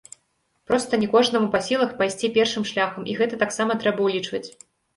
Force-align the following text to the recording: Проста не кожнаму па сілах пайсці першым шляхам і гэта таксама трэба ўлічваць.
Проста 0.71 0.99
не 1.03 1.09
кожнаму 1.11 1.49
па 1.57 1.61
сілах 1.67 1.93
пайсці 2.01 2.31
першым 2.39 2.67
шляхам 2.73 3.07
і 3.13 3.17
гэта 3.23 3.43
таксама 3.45 3.79
трэба 3.85 3.99
ўлічваць. 4.13 4.47